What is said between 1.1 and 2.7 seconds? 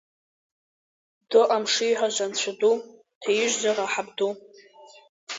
Дыҟам шиҳәоз Анцәа